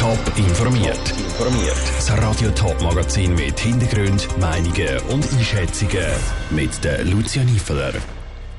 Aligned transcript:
Top 0.00 0.18
informiert. 0.38 1.10
Informiert. 1.10 1.76
Das 1.94 2.10
Radio 2.12 2.50
Top 2.52 2.80
Magazin 2.80 3.34
mit 3.34 3.60
Hintergrund, 3.60 4.26
Meinungen 4.38 4.98
und 5.10 5.30
Einschätzungen 5.30 6.06
mit 6.48 6.82
der 6.82 7.04
Lucia 7.04 7.44
Niefeler. 7.44 7.92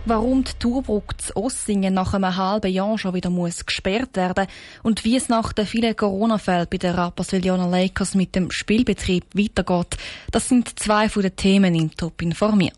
Warum 0.05 0.43
die 0.43 0.51
Tourbrücke 0.59 1.17
zu 1.17 1.35
Ossingen 1.35 1.95
nach 1.95 2.13
einem 2.13 2.37
halben 2.37 2.71
Jahr 2.71 2.95
schon 2.99 3.15
wieder 3.15 3.31
muss 3.31 3.65
gesperrt 3.65 4.17
werden 4.17 4.45
und 4.83 5.03
wie 5.03 5.15
es 5.15 5.29
nach 5.29 5.51
den 5.51 5.65
vielen 5.65 5.95
Corona-Fällen 5.95 6.67
bei 6.69 6.77
den 6.77 6.93
Rapperswil-Jona 6.93 7.65
Lakers 7.65 8.13
mit 8.13 8.35
dem 8.35 8.51
Spielbetrieb 8.51 9.25
weitergeht, 9.33 9.97
das 10.29 10.47
sind 10.47 10.77
zwei 10.79 11.09
von 11.09 11.23
den 11.23 11.35
Themen 11.35 11.73
in 11.73 11.89
Top 11.89 12.21
informiert. 12.21 12.75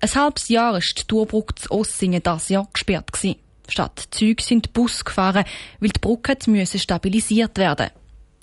Ein 0.00 0.14
halbes 0.16 0.48
Jahr 0.48 0.76
ist 0.76 0.98
die 0.98 1.04
Tourbrücke 1.06 1.54
zu 1.54 1.70
Ossingen 1.70 2.24
das 2.24 2.48
Jahr 2.48 2.66
gesperrt 2.72 3.12
gewesen. 3.12 3.36
Statt 3.68 4.08
Züge 4.10 4.42
sind 4.42 4.72
Bus 4.72 5.04
gefahren, 5.04 5.44
weil 5.80 5.90
die 5.90 6.00
Brücke 6.00 6.36
müssen 6.46 6.80
stabilisiert 6.80 7.58
werden. 7.58 7.90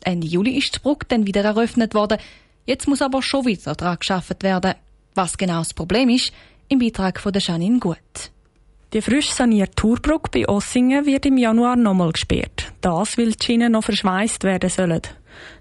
Ende 0.03 0.27
Juli 0.27 0.57
ist 0.57 0.75
die 0.75 0.79
Brücke 0.79 1.07
dann 1.09 1.25
wieder 1.25 1.43
eröffnet 1.43 1.93
worden. 1.93 2.19
Jetzt 2.65 2.87
muss 2.87 3.01
aber 3.01 3.21
schon 3.21 3.45
wieder 3.45 3.73
daran 3.73 3.97
geschafft 3.99 4.43
werden. 4.43 4.75
Was 5.15 5.37
genau 5.37 5.59
das 5.59 5.73
Problem 5.73 6.09
ist, 6.09 6.31
im 6.67 6.79
Beitrag 6.79 7.19
von 7.19 7.33
der 7.33 7.41
Janine 7.41 7.79
Gut. 7.79 8.31
Die 8.93 9.01
frisch 9.01 9.31
sanierte 9.31 9.75
Tourbrücke 9.75 10.29
bei 10.31 10.47
Ossingen 10.47 11.05
wird 11.05 11.25
im 11.25 11.37
Januar 11.37 11.75
nochmal 11.75 12.11
gesperrt. 12.11 12.71
Das, 12.81 13.17
weil 13.17 13.31
die 13.31 13.45
Schienen 13.45 13.73
noch 13.73 13.83
verschweißt 13.83 14.43
werden 14.43 14.69
sollen. 14.69 15.01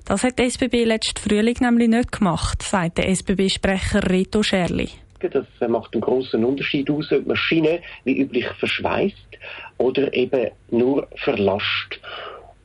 Das 0.04 0.22
hat 0.22 0.38
die 0.38 0.44
SBB 0.44 0.84
letzten 0.84 1.20
Frühling 1.20 1.56
nämlich 1.60 1.88
nicht 1.88 2.12
gemacht, 2.12 2.62
sagt 2.62 2.98
der 2.98 3.08
SBB-Sprecher 3.08 4.08
Reto 4.08 4.42
Scherli. 4.42 4.90
Das 5.30 5.46
macht 5.68 5.94
einen 5.94 6.02
großen 6.02 6.44
Unterschied 6.44 6.90
aus, 6.90 7.10
ob 7.12 7.26
man 7.26 7.36
Schiene 7.36 7.80
wie 8.04 8.18
üblich 8.20 8.46
verschweißt 8.58 9.38
oder 9.78 10.12
eben 10.14 10.50
nur 10.70 11.08
verlasst. 11.16 12.00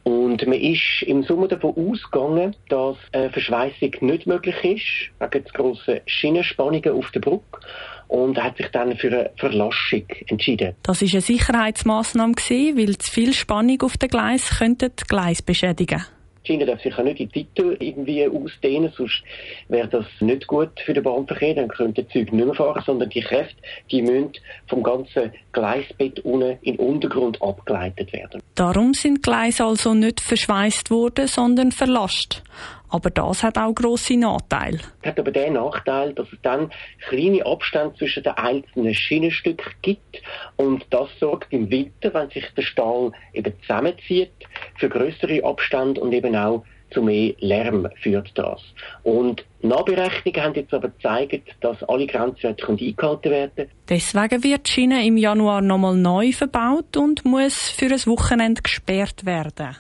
Und 0.04 0.46
man 0.48 0.60
ist 0.60 1.04
im 1.04 1.24
Sommer 1.24 1.48
davon 1.48 1.76
ausgegangen, 1.76 2.56
dass 2.70 2.98
eine 3.12 3.30
Verschweißung 3.30 3.92
nicht 4.02 4.26
möglich 4.26 4.56
ist, 4.64 5.12
wegen 5.20 5.44
der 5.44 5.54
grossen 5.54 6.00
Schienenspannungen 6.06 6.94
auf 6.94 7.12
der 7.12 7.20
Brücke. 7.20 7.60
Und 8.08 8.42
hat 8.42 8.58
sich 8.58 8.70
dann 8.70 8.98
für 8.98 9.10
eine 9.10 9.30
Verlassung 9.38 10.08
entschieden. 10.28 10.74
Das 10.82 11.02
war 11.02 11.08
eine 11.08 11.22
Sicherheitsmaßnahme, 11.22 12.34
weil 12.34 12.98
zu 12.98 13.12
viel 13.12 13.34
Spannung 13.34 13.80
auf 13.84 13.98
den 13.98 14.10
Gleis 14.10 14.58
könnte 14.58 14.90
die 14.90 15.04
Gleis 15.08 15.44
beschädigen. 15.44 16.00
Die 16.00 16.19
Schiene 16.50 16.66
darf 16.66 16.82
sich 16.82 16.98
nicht 16.98 17.20
die 17.20 17.28
Titel 17.28 17.78
irgendwie 17.80 18.28
ausdehnen, 18.28 18.92
sonst 18.98 19.22
wäre 19.68 19.88
das 19.88 20.06
nicht 20.20 20.48
gut 20.48 20.72
für 20.84 20.94
den 20.96 21.04
Bahnverkehr. 21.04 21.54
Dann 21.54 21.68
könnten 21.68 21.94
die 21.94 22.08
Züge 22.08 22.36
nicht 22.36 22.46
mehr 22.46 22.56
fahren, 22.56 22.82
sondern 22.84 23.10
die 23.10 23.22
Kräfte, 23.22 23.56
die 23.92 24.02
müssen 24.02 24.32
vom 24.68 24.82
ganzen 24.82 25.32
Gleisbett 25.52 26.20
unten 26.22 26.58
in 26.64 26.78
den 26.78 26.80
Untergrund 26.80 27.40
abgeleitet 27.40 28.12
werden. 28.14 28.42
Darum 28.56 28.96
sind 28.96 29.22
Gleise 29.22 29.64
also 29.64 29.94
nicht 29.94 30.22
verschweißt 30.22 30.90
worden, 30.90 31.28
sondern 31.28 31.72
verlasst. 31.72 32.42
Aber 32.90 33.10
das 33.10 33.44
hat 33.44 33.58
auch 33.58 33.74
grosse 33.74 34.18
Nachteile. 34.18 34.80
Es 35.02 35.10
hat 35.10 35.20
aber 35.20 35.32
den 35.32 35.54
Nachteil, 35.54 36.14
dass 36.14 36.28
es 36.32 36.40
dann 36.42 36.72
kleine 37.08 37.46
Abstände 37.46 37.96
zwischen 37.98 38.24
den 38.24 38.34
einzelnen 38.34 38.94
Schienenstücken 38.94 39.72
gibt. 39.82 40.22
Und 40.56 40.86
das 40.90 41.10
sorgt 41.20 41.54
im 41.54 41.70
Winter, 41.70 42.14
wenn 42.14 42.30
sich 42.30 42.46
der 42.56 42.64
Stahl 42.64 43.12
eben 43.34 43.54
zusammenzieht, 43.62 44.32
für 44.78 44.90
größere 44.90 45.44
Abstände 45.44 46.02
und 46.02 46.14
eben 46.14 46.36
auch 46.36 46.64
zu 46.92 47.02
mehr 47.02 47.34
Lärm 47.40 47.88
führt 48.02 48.32
das. 48.36 48.62
Und 49.04 49.46
Nachberechnungen 49.62 50.44
haben 50.44 50.56
jetzt 50.56 50.74
aber 50.74 50.90
gezeigt, 50.90 51.56
dass 51.62 51.84
alle 51.84 52.08
Grenzwerte 52.08 52.68
eingehalten 52.68 53.32
werden 53.32 53.52
können. 53.56 53.70
Deswegen 53.88 54.44
wird 54.44 54.68
die 54.68 54.72
Schiene 54.72 55.06
im 55.06 55.18
Januar 55.18 55.62
nochmal 55.62 55.96
neu 55.96 56.32
verbaut 56.32 56.98
und 56.98 57.26
muss 57.26 57.70
für 57.70 57.88
ein 57.88 58.06
Wochenende 58.06 58.62
gesperrt 58.62 59.26
werden. 59.26 59.76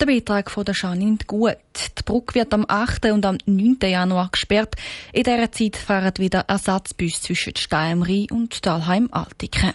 Der 0.00 0.06
Beitrag 0.06 0.50
von 0.50 0.64
der 0.64 0.74
Janine 0.74 1.18
Gut. 1.26 1.56
Die 2.02 2.12
Brücke 2.12 2.34
wird 2.34 2.52
am 2.52 2.64
8. 2.66 3.12
und 3.12 3.24
am 3.24 3.38
9. 3.46 3.78
Januar 3.80 4.28
gesperrt. 4.32 4.74
In 5.12 5.22
dieser 5.22 5.52
Zeit 5.52 5.76
fahren 5.76 6.12
wieder 6.18 6.40
Ersatzbus 6.48 7.22
zwischen 7.22 7.54
Steinrhein 7.54 8.26
und 8.32 8.66
Dalheim-Altiken. 8.66 9.74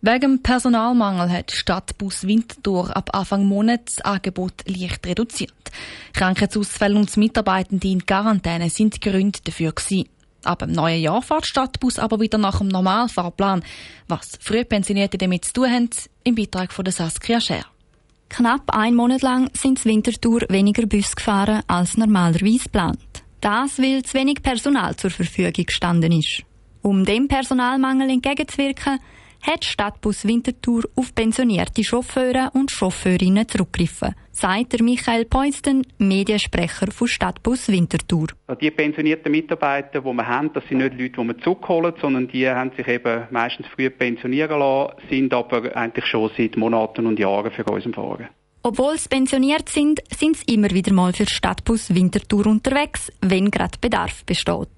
Wegen 0.00 0.42
Personalmangel 0.42 1.30
hat 1.30 1.52
Stadtbus 1.52 2.26
Winterthur 2.26 2.96
ab 2.96 3.10
Anfang 3.14 3.46
Monat 3.46 3.82
das 3.86 4.00
Angebot 4.00 4.54
leicht 4.66 5.06
reduziert. 5.06 5.54
Krankheitsausfälle 6.14 6.96
und 6.96 7.16
Mitarbeitende 7.16 7.86
in 7.86 8.04
Quarantäne 8.04 8.70
sind 8.70 9.00
Gründe 9.00 9.38
dafür 9.44 9.70
gewesen. 9.70 10.08
Ab 10.42 10.58
dem 10.58 10.72
neuen 10.72 11.00
Jahr 11.00 11.22
fährt 11.22 11.46
Stadtbus 11.46 12.00
aber 12.00 12.18
wieder 12.18 12.38
nach 12.38 12.58
dem 12.58 12.66
Normalfahrplan. 12.66 13.62
Was 14.08 14.36
Frühpensionierte 14.40 15.18
damit 15.18 15.44
zu 15.44 15.52
tun 15.52 15.70
haben, 15.70 15.90
im 16.24 16.34
Beitrag 16.34 16.72
von 16.72 16.84
der 16.84 16.92
Saskia 16.92 17.40
Scher. 17.40 17.64
Knapp 18.32 18.74
ein 18.74 18.94
Monat 18.94 19.20
lang 19.20 19.50
sind 19.52 19.84
in 19.84 19.92
Winterthur 19.92 20.40
weniger 20.48 20.86
Bus 20.86 21.14
gefahren 21.14 21.60
als 21.66 21.98
normalerweise 21.98 22.64
geplant. 22.64 22.98
Das, 23.42 23.78
weil 23.78 24.02
zu 24.04 24.14
wenig 24.14 24.42
Personal 24.42 24.96
zur 24.96 25.10
Verfügung 25.10 25.66
gestanden 25.66 26.12
ist. 26.12 26.42
Um 26.80 27.04
dem 27.04 27.28
Personalmangel 27.28 28.08
entgegenzuwirken, 28.08 29.00
hat 29.42 29.64
Stadtbus 29.64 30.26
Winterthur 30.26 30.84
auf 30.94 31.14
pensionierte 31.14 31.82
Chauffeure 31.82 32.50
und 32.54 32.70
Chauffeurinnen 32.70 33.48
zurückgegriffen, 33.48 34.14
sagt 34.30 34.72
der 34.72 34.82
Michael 34.82 35.24
Poinsten, 35.24 35.84
Mediensprecher 35.98 36.90
von 36.92 37.08
Stadtbus 37.08 37.68
Winterthur. 37.68 38.28
Die 38.60 38.70
pensionierten 38.70 39.32
Mitarbeiter, 39.32 40.00
die 40.00 40.06
wir 40.06 40.26
haben, 40.26 40.52
das 40.52 40.64
sind 40.68 40.78
nicht 40.78 40.98
Leute, 40.98 41.20
die 41.20 41.28
wir 41.28 41.38
zurückholen, 41.38 41.94
sondern 42.00 42.28
die 42.28 42.48
haben 42.48 42.70
sich 42.76 42.86
eben 42.86 43.24
meistens 43.30 43.66
früh 43.74 43.90
pensionieren 43.90 44.60
lassen, 44.60 44.94
sind 45.10 45.34
aber 45.34 45.76
eigentlich 45.76 46.06
schon 46.06 46.30
seit 46.36 46.56
Monaten 46.56 47.06
und 47.06 47.18
Jahren 47.18 47.50
für 47.50 47.64
uns 47.64 47.84
im 47.84 47.94
Fahren. 47.94 48.28
Obwohl 48.64 48.96
sie 48.96 49.08
pensioniert 49.08 49.68
sind, 49.68 50.00
sind 50.16 50.36
sie 50.36 50.54
immer 50.54 50.70
wieder 50.70 50.92
mal 50.92 51.12
für 51.12 51.26
Stadtbus 51.26 51.92
Winterthur 51.94 52.46
unterwegs, 52.46 53.10
wenn 53.20 53.50
gerade 53.50 53.76
Bedarf 53.80 54.24
besteht. 54.24 54.68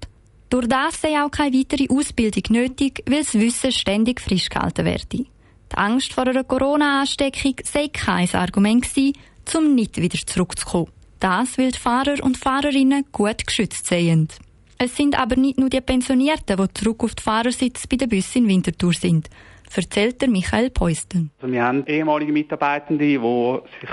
Durch 0.55 0.69
das 0.69 1.01
sei 1.01 1.21
auch 1.21 1.29
keine 1.29 1.57
weitere 1.57 1.89
Ausbildung 1.89 2.43
nötig, 2.47 3.03
weil 3.09 3.23
das 3.23 3.33
Wissen 3.33 3.73
ständig 3.73 4.21
frisch 4.21 4.47
gehalten 4.47 4.85
werde. 4.85 5.05
Die 5.09 5.27
Angst 5.73 6.13
vor 6.13 6.25
einer 6.27 6.45
Corona-Ansteckung 6.45 7.55
sei 7.65 7.89
kein 7.89 8.33
Argument 8.33 8.81
gewesen, 8.81 9.17
um 9.53 9.75
nicht 9.75 9.97
wieder 9.97 10.17
zurückzukommen. 10.25 10.93
Das, 11.19 11.57
weil 11.57 11.73
die 11.73 11.77
Fahrer 11.77 12.23
und 12.23 12.37
Fahrerinnen 12.37 13.03
gut 13.11 13.45
geschützt 13.45 13.87
seien. 13.87 14.29
Es 14.77 14.95
sind 14.95 15.19
aber 15.19 15.35
nicht 15.35 15.59
nur 15.59 15.69
die 15.69 15.81
Pensionierten, 15.81 16.55
die 16.55 16.73
zurück 16.73 17.03
auf 17.03 17.15
die 17.15 17.23
Fahrersitz 17.23 17.85
bei 17.87 17.97
den 17.97 18.07
Bussen 18.07 18.43
in 18.43 18.47
Winterthur 18.47 18.93
sind 18.93 19.29
erzählt 19.73 20.21
der 20.21 20.29
Michael 20.29 20.69
Peusten. 20.69 21.31
Also 21.41 21.53
wir 21.53 21.63
haben 21.63 21.85
ehemalige 21.87 22.31
Mitarbeitende, 22.31 23.05
die 23.05 23.17
sich 23.17 23.89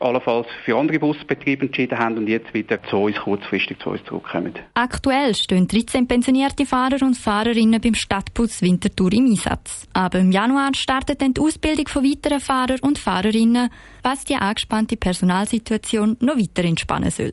allenfalls 0.00 0.46
für 0.64 0.76
andere 0.76 0.98
Busbetriebe 0.98 1.66
entschieden 1.66 1.98
haben 1.98 2.18
und 2.18 2.28
jetzt 2.28 2.52
wieder 2.52 2.82
zu 2.84 2.96
uns 2.96 3.16
kurzfristig 3.16 3.78
zu 3.80 3.90
uns 3.90 4.04
zurückkommen. 4.04 4.54
Aktuell 4.74 5.34
stehen 5.34 5.68
13 5.68 6.06
pensionierte 6.06 6.66
Fahrer 6.66 7.02
und 7.02 7.16
Fahrerinnen 7.16 7.80
beim 7.80 7.94
Stadtbus 7.94 8.62
Winterthur 8.62 9.12
im 9.12 9.26
Einsatz. 9.26 9.86
Aber 9.92 10.18
im 10.18 10.32
Januar 10.32 10.74
startet 10.74 11.22
dann 11.22 11.34
die 11.34 11.40
Ausbildung 11.40 11.88
von 11.88 12.04
weiteren 12.04 12.40
Fahrern 12.40 12.80
und 12.80 12.98
Fahrerinnen, 12.98 13.70
was 14.02 14.24
die 14.24 14.34
angespannte 14.34 14.96
Personalsituation 14.96 16.16
noch 16.20 16.36
weiter 16.36 16.64
entspannen 16.64 17.10
soll. 17.10 17.32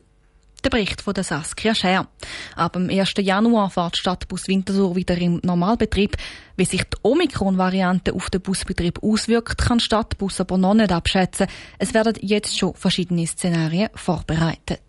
Der 0.62 0.68
Bericht 0.68 1.00
von 1.00 1.14
der 1.14 1.24
Saskia 1.24 1.74
Scher. 1.74 2.06
Ab 2.54 2.74
dem 2.74 2.90
1. 2.90 3.14
Januar 3.18 3.70
fährt 3.70 3.96
Stadtbus 3.96 4.46
Winterthur 4.46 4.94
wieder 4.94 5.16
im 5.16 5.40
Normalbetrieb. 5.42 6.16
Wie 6.56 6.66
sich 6.66 6.84
die 6.84 6.98
Omikron-Variante 7.02 8.12
auf 8.12 8.28
den 8.28 8.42
Busbetrieb 8.42 9.02
auswirkt, 9.02 9.56
kann 9.56 9.80
Stadtbus 9.80 10.40
aber 10.40 10.58
noch 10.58 10.74
nicht 10.74 10.92
abschätzen. 10.92 11.46
Es 11.78 11.94
werden 11.94 12.14
jetzt 12.20 12.58
schon 12.58 12.74
verschiedene 12.74 13.26
Szenarien 13.26 13.88
vorbereitet. 13.94 14.80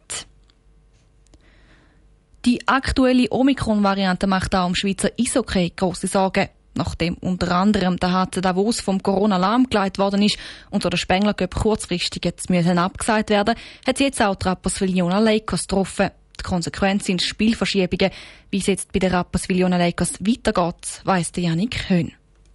Die 2.43 2.67
aktuelle 2.67 3.31
Omikron-Variante 3.31 4.27
macht 4.27 4.53
auch 4.55 4.67
im 4.67 4.75
Schweizer 4.75 5.11
Eishockey 5.17 5.71
große 5.73 6.07
Sorgen. 6.07 6.49
Nachdem 6.73 7.15
unter 7.15 7.51
anderem 7.55 7.97
der 7.97 8.13
HC 8.13 8.41
Davos 8.41 8.79
vom 8.79 9.03
Corona 9.03 9.37
lahmgelegt 9.37 9.97
worden 9.97 10.21
ist 10.21 10.37
und 10.69 10.83
der 10.83 10.97
Spengler 10.97 11.33
kurzfristig 11.33 12.23
jetzt 12.23 12.49
müssen 12.49 12.77
abgesagt 12.77 13.29
werden, 13.29 13.55
hat 13.85 13.97
sie 13.97 14.05
jetzt 14.05 14.21
auch 14.21 14.35
die 14.35 14.47
Rapperswil-Jona 14.47 15.19
Lakers 15.19 15.67
getroffen. 15.67 16.11
Die 16.39 16.43
Konsequenz 16.43 17.05
sind 17.05 17.21
Spielverschiebungen. 17.21 18.11
Wie 18.49 18.57
es 18.57 18.67
jetzt 18.67 18.91
bei 18.93 18.99
den 18.99 19.11
Rapperswil-Jona 19.11 19.77
Lakers 19.77 20.13
weitergeht, 20.21 21.01
weiss 21.03 21.31
der 21.31 21.43
Janik 21.43 21.89
Höhn. 21.89 22.13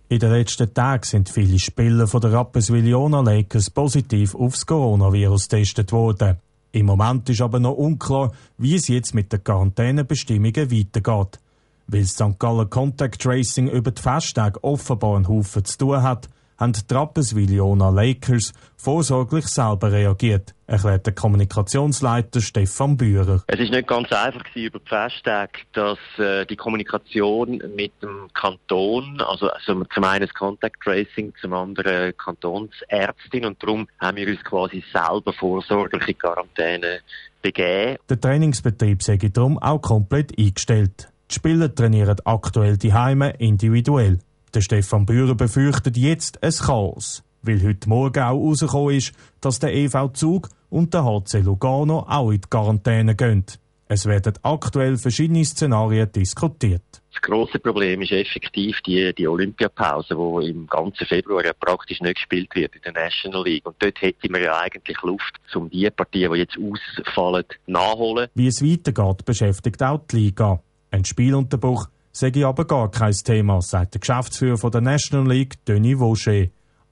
In 0.08 0.18
den 0.18 0.30
letzten 0.30 0.72
Tagen 0.72 1.02
sind 1.02 1.28
viele 1.28 1.58
Spieler 1.58 2.06
von 2.06 2.20
der 2.20 2.32
Rapperswil-Jona 2.32 3.20
Lakers 3.20 3.70
positiv 3.70 4.34
aufs 4.34 4.64
Coronavirus 4.64 5.48
getestet 5.48 5.92
worden. 5.92 6.36
Im 6.72 6.86
Moment 6.86 7.28
ist 7.28 7.40
aber 7.40 7.58
noch 7.58 7.72
unklar, 7.72 8.32
wie 8.58 8.74
es 8.74 8.88
jetzt 8.88 9.14
mit 9.14 9.32
den 9.32 9.42
Quarantänebestimmungen 9.42 10.70
weitergeht. 10.70 11.40
Weil 11.88 12.04
St. 12.04 12.38
Gallen 12.38 12.68
Contact 12.68 13.20
Tracing 13.20 13.68
über 13.68 13.90
die 13.90 14.02
Festtage 14.02 14.62
offenbar 14.62 15.16
einen 15.16 15.28
Haufen 15.28 15.64
zu 15.64 15.78
tun 15.78 16.02
hat, 16.02 16.28
haben 16.58 16.72
die 16.72 16.94
Rapperswil-Jona 16.94 17.90
Lakers 17.90 18.52
vorsorglich 18.76 19.46
selber 19.46 19.92
reagiert, 19.92 20.54
erklärt 20.66 21.06
der 21.06 21.14
Kommunikationsleiter 21.14 22.40
Stefan 22.40 22.96
Bührer. 22.96 23.42
Es 23.46 23.60
ist 23.60 23.70
nicht 23.70 23.86
ganz 23.86 24.10
einfach 24.12 24.42
gewesen, 24.44 24.66
über 24.66 24.78
die 24.78 24.88
Festtage, 24.88 25.60
dass 25.72 25.98
äh, 26.18 26.46
die 26.46 26.56
Kommunikation 26.56 27.62
mit 27.74 27.92
dem 28.02 28.28
Kanton, 28.32 29.20
also, 29.20 29.48
also 29.48 29.84
zum 29.84 30.04
einen 30.04 30.26
das 30.26 30.34
Contact 30.34 30.80
Tracing, 30.82 31.32
zum 31.40 31.52
anderen 31.52 32.16
Kantonsärztin 32.16 33.44
und 33.44 33.62
darum 33.62 33.88
haben 34.00 34.16
wir 34.16 34.28
uns 34.28 34.42
quasi 34.44 34.82
selber 34.92 35.32
vorsorgliche 35.32 36.14
Quarantäne 36.14 37.00
begeben. 37.42 37.98
Der 38.08 38.20
Trainingsbetrieb 38.20 39.02
sei 39.02 39.16
darum 39.16 39.58
auch 39.58 39.80
komplett 39.80 40.38
eingestellt. 40.38 41.08
Die 41.30 41.34
Spieler 41.34 41.74
trainieren 41.74 42.16
aktuell 42.24 42.76
die 42.76 42.94
Heime 42.94 43.30
individuell. 43.38 44.20
Der 44.54 44.60
Stefan 44.60 45.06
Bührer 45.06 45.34
befürchtet 45.34 45.96
jetzt 45.96 46.42
ein 46.42 46.52
Chaos, 46.52 47.24
weil 47.42 47.62
heute 47.62 47.88
Morgen 47.88 48.22
auch 48.22 48.38
herausgekommen 48.38 48.94
ist, 48.94 49.12
dass 49.40 49.58
der 49.58 49.74
EV 49.74 50.12
Zug 50.12 50.48
und 50.70 50.94
der 50.94 51.04
HC 51.04 51.40
Lugano 51.40 52.06
auch 52.08 52.30
in 52.30 52.40
die 52.40 52.48
Quarantäne 52.48 53.16
gehen. 53.16 53.44
Es 53.88 54.06
werden 54.06 54.34
aktuell 54.42 54.96
verschiedene 54.96 55.44
Szenarien 55.44 56.10
diskutiert. 56.10 56.82
Das 57.12 57.22
grosse 57.22 57.58
Problem 57.58 58.02
ist 58.02 58.12
effektiv 58.12 58.80
die, 58.84 59.12
die 59.14 59.26
Olympiapause, 59.26 60.14
die 60.14 60.50
im 60.50 60.66
ganzen 60.66 61.06
Februar 61.06 61.44
ja 61.44 61.52
praktisch 61.52 62.00
nicht 62.00 62.16
gespielt 62.16 62.54
wird 62.54 62.74
in 62.76 62.82
der 62.82 62.92
National 62.92 63.44
League. 63.44 63.66
Und 63.66 63.76
dort 63.78 64.00
hätten 64.02 64.32
wir 64.34 64.42
ja 64.42 64.58
eigentlich 64.58 65.00
Luft, 65.02 65.40
um 65.54 65.70
die 65.70 65.88
Partien, 65.90 66.32
die 66.32 66.38
jetzt 66.40 66.58
ausfallen, 66.58 67.44
nachholen. 67.66 68.28
Wie 68.34 68.48
es 68.48 68.62
weitergeht, 68.62 69.24
beschäftigt 69.24 69.82
auch 69.82 70.02
die 70.10 70.16
Liga. 70.16 70.60
Ein 70.96 71.04
Spielunterbruch 71.04 71.90
sei 72.10 72.32
aber 72.46 72.64
gar 72.64 72.90
kein 72.90 73.12
Thema, 73.12 73.60
sagt 73.60 73.92
der 73.92 74.00
Geschäftsführer 74.00 74.70
der 74.70 74.80
National 74.80 75.30
League, 75.30 75.62
Denis 75.66 75.98
Vaucher. 75.98 76.46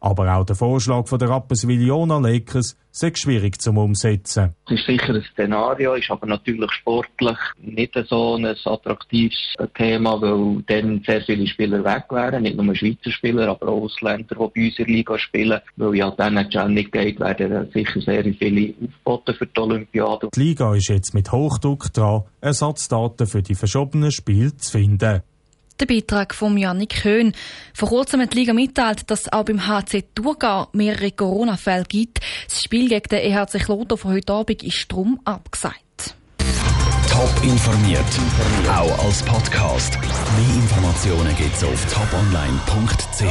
Aber 0.05 0.37
auch 0.37 0.45
der 0.45 0.55
Vorschlag 0.55 1.09
von 1.09 1.19
der 1.19 1.31
Rapperswil-Jona 1.31 2.19
Lakers 2.19 2.77
sei 2.91 3.11
schwierig 3.15 3.59
zum 3.63 3.79
Umsetzen. 3.79 4.55
Es 4.67 4.73
ist 4.73 4.87
sicher 4.87 5.15
ein 5.15 5.25
Szenario, 5.33 5.95
ist 5.95 6.11
aber 6.11 6.27
natürlich 6.27 6.71
sportlich 6.73 7.39
nicht 7.63 7.95
so 8.11 8.35
ein 8.35 8.45
attraktives 8.45 9.55
Thema, 9.75 10.21
weil 10.21 10.63
dann 10.67 11.03
sehr 11.07 11.23
viele 11.23 11.47
Spieler 11.47 11.83
weg 11.83 12.05
wären, 12.11 12.43
nicht 12.43 12.55
nur 12.55 12.75
Schweizer 12.75 13.11
Spieler, 13.11 13.49
aber 13.49 13.67
auch 13.67 13.85
Ausländer, 13.85 14.27
die 14.29 14.35
bei 14.35 14.67
uns 14.67 14.79
in 14.79 14.85
der 14.85 14.87
Liga 14.95 15.19
spielen. 15.19 15.61
Weil 15.77 15.95
ja 15.95 16.11
dann 16.11 16.51
die 16.51 16.69
nicht 16.69 16.93
geht, 16.93 17.19
werden 17.19 17.71
sicher 17.73 18.01
sehr 18.03 18.25
viele 18.25 18.75
aufgeboten 19.05 19.35
für 19.37 19.47
die 19.47 19.61
Olympiade. 19.61 20.29
Die 20.35 20.41
Liga 20.41 20.75
ist 20.75 20.89
jetzt 20.89 21.15
mit 21.15 21.33
Hochdruck 21.33 21.91
dran, 21.95 22.25
Ersatzdaten 22.43 23.27
für 23.27 23.41
die 23.41 23.55
verschobenen 23.55 24.13
Spiele 24.13 24.55
zu 24.55 24.71
finden. 24.71 25.23
Der 25.81 25.87
Beitrag 25.87 26.35
von 26.35 26.57
Janik 26.57 27.05
Höhn. 27.05 27.33
Vor 27.75 27.89
kurzem 27.89 28.21
hat 28.21 28.33
die 28.33 28.39
Liga 28.39 28.53
mitteilt, 28.53 29.11
dass 29.11 29.23
es 29.23 29.33
auch 29.33 29.45
beim 29.45 29.67
HC 29.67 30.05
Thurgau 30.15 30.69
mehrere 30.73 31.11
Corona-Fälle 31.11 31.85
gibt. 31.85 32.21
Das 32.49 32.63
Spiel 32.63 32.89
gegen 32.89 33.09
den 33.09 33.19
EHC 33.19 33.59
Kloten 33.59 33.99
von 33.99 34.13
heute 34.13 34.33
Abend 34.33 34.63
ist 34.63 34.93
drum 34.93 35.21
abgesagt. 35.25 36.15
Top 37.11 37.45
informiert, 37.45 38.05
auch 38.69 39.05
als 39.05 39.23
Podcast. 39.23 39.99
Mehr 40.01 40.57
Informationen 40.57 41.37
gibt's 41.37 41.65
auf 41.65 41.87
toponline.ch. 41.93 43.25